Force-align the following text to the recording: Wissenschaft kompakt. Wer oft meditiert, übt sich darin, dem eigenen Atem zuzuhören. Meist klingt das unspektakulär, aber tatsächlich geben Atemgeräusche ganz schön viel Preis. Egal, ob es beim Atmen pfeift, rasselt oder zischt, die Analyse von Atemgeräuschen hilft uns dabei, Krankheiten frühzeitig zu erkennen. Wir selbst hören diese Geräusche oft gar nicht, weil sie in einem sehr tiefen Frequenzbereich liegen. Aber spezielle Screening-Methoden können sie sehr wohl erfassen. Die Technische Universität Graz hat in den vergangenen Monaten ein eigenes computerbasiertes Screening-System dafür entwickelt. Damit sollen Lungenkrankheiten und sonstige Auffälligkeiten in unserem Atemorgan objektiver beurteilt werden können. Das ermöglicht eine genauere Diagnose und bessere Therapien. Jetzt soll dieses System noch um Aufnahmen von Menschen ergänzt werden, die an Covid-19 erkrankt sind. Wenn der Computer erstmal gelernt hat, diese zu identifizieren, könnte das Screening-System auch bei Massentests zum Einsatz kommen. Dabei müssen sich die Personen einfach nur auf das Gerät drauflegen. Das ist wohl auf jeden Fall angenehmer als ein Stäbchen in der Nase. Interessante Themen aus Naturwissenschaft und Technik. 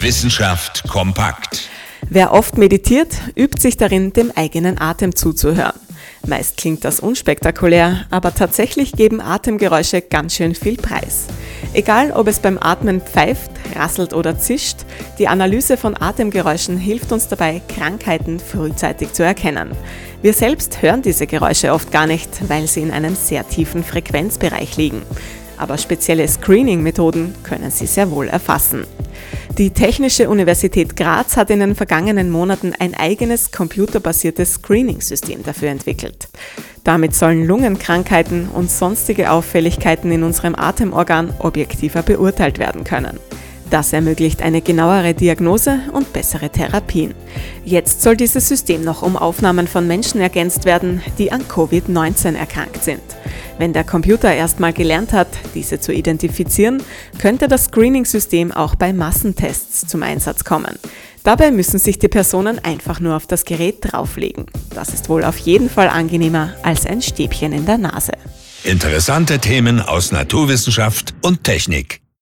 Wissenschaft 0.00 0.84
kompakt. 0.88 1.68
Wer 2.08 2.32
oft 2.32 2.56
meditiert, 2.56 3.16
übt 3.34 3.60
sich 3.60 3.76
darin, 3.76 4.12
dem 4.12 4.30
eigenen 4.36 4.80
Atem 4.80 5.16
zuzuhören. 5.16 5.74
Meist 6.24 6.56
klingt 6.56 6.84
das 6.84 7.00
unspektakulär, 7.00 8.06
aber 8.08 8.32
tatsächlich 8.32 8.92
geben 8.92 9.20
Atemgeräusche 9.20 10.00
ganz 10.00 10.36
schön 10.36 10.54
viel 10.54 10.76
Preis. 10.76 11.26
Egal, 11.72 12.12
ob 12.12 12.28
es 12.28 12.38
beim 12.38 12.58
Atmen 12.58 13.00
pfeift, 13.00 13.50
rasselt 13.74 14.14
oder 14.14 14.38
zischt, 14.38 14.86
die 15.18 15.26
Analyse 15.26 15.76
von 15.76 16.00
Atemgeräuschen 16.00 16.78
hilft 16.78 17.10
uns 17.10 17.26
dabei, 17.26 17.60
Krankheiten 17.66 18.38
frühzeitig 18.38 19.12
zu 19.14 19.24
erkennen. 19.24 19.72
Wir 20.22 20.32
selbst 20.32 20.80
hören 20.80 21.02
diese 21.02 21.26
Geräusche 21.26 21.72
oft 21.72 21.90
gar 21.90 22.06
nicht, 22.06 22.48
weil 22.48 22.68
sie 22.68 22.82
in 22.82 22.92
einem 22.92 23.16
sehr 23.16 23.48
tiefen 23.48 23.82
Frequenzbereich 23.82 24.76
liegen. 24.76 25.02
Aber 25.56 25.76
spezielle 25.76 26.28
Screening-Methoden 26.28 27.34
können 27.42 27.72
sie 27.72 27.86
sehr 27.86 28.12
wohl 28.12 28.28
erfassen. 28.28 28.86
Die 29.58 29.70
Technische 29.70 30.28
Universität 30.28 30.94
Graz 30.94 31.36
hat 31.36 31.50
in 31.50 31.58
den 31.58 31.74
vergangenen 31.74 32.30
Monaten 32.30 32.74
ein 32.78 32.94
eigenes 32.94 33.50
computerbasiertes 33.50 34.52
Screening-System 34.52 35.42
dafür 35.42 35.70
entwickelt. 35.70 36.28
Damit 36.84 37.16
sollen 37.16 37.44
Lungenkrankheiten 37.44 38.48
und 38.50 38.70
sonstige 38.70 39.32
Auffälligkeiten 39.32 40.12
in 40.12 40.22
unserem 40.22 40.54
Atemorgan 40.54 41.34
objektiver 41.40 42.02
beurteilt 42.02 42.60
werden 42.60 42.84
können. 42.84 43.18
Das 43.68 43.92
ermöglicht 43.92 44.42
eine 44.42 44.62
genauere 44.62 45.12
Diagnose 45.12 45.80
und 45.92 46.12
bessere 46.12 46.50
Therapien. 46.50 47.16
Jetzt 47.64 48.02
soll 48.02 48.16
dieses 48.16 48.46
System 48.46 48.84
noch 48.84 49.02
um 49.02 49.16
Aufnahmen 49.16 49.66
von 49.66 49.88
Menschen 49.88 50.20
ergänzt 50.20 50.66
werden, 50.66 51.02
die 51.18 51.32
an 51.32 51.42
Covid-19 51.42 52.36
erkrankt 52.36 52.84
sind. 52.84 53.02
Wenn 53.58 53.72
der 53.72 53.84
Computer 53.84 54.32
erstmal 54.32 54.72
gelernt 54.72 55.12
hat, 55.12 55.28
diese 55.54 55.80
zu 55.80 55.92
identifizieren, 55.92 56.82
könnte 57.18 57.48
das 57.48 57.64
Screening-System 57.64 58.52
auch 58.52 58.76
bei 58.76 58.92
Massentests 58.92 59.86
zum 59.86 60.04
Einsatz 60.04 60.44
kommen. 60.44 60.78
Dabei 61.24 61.50
müssen 61.50 61.78
sich 61.78 61.98
die 61.98 62.08
Personen 62.08 62.58
einfach 62.64 63.00
nur 63.00 63.16
auf 63.16 63.26
das 63.26 63.44
Gerät 63.44 63.78
drauflegen. 63.82 64.46
Das 64.74 64.90
ist 64.90 65.08
wohl 65.08 65.24
auf 65.24 65.38
jeden 65.38 65.68
Fall 65.68 65.88
angenehmer 65.88 66.54
als 66.62 66.86
ein 66.86 67.02
Stäbchen 67.02 67.52
in 67.52 67.66
der 67.66 67.78
Nase. 67.78 68.12
Interessante 68.62 69.38
Themen 69.40 69.80
aus 69.80 70.12
Naturwissenschaft 70.12 71.14
und 71.22 71.42
Technik. 71.42 72.00